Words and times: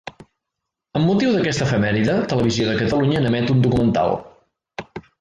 Amb 0.99 1.05
motiu 1.09 1.35
d'aquesta 1.35 1.67
efemèride, 1.67 2.17
Televisió 2.33 2.67
de 2.71 2.75
Catalunya 2.83 3.23
n'emet 3.27 3.55
un 3.57 3.65
documental. 3.69 4.19